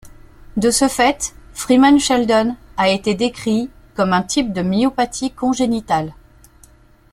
De 0.57 0.71
ce 0.71 0.87
fait, 0.87 1.35
Freeman-Sheldon 1.53 2.55
a 2.75 2.89
été 2.89 3.13
décrit 3.13 3.69
comme 3.93 4.13
un 4.13 4.23
type 4.23 4.51
de 4.51 4.63
myopathie 4.63 5.29
congénitale. 5.29 6.15